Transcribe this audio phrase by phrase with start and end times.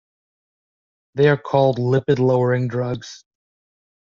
[1.13, 3.23] They are called lipid-lowering drugs.